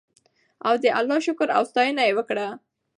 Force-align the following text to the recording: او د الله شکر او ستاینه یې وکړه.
او 0.67 0.73
د 0.83 0.85
الله 0.99 1.19
شکر 1.27 1.47
او 1.57 1.63
ستاینه 1.71 2.03
یې 2.07 2.13
وکړه. 2.17 2.47